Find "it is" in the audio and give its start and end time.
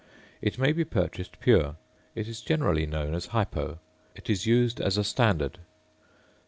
2.15-2.41, 4.15-4.47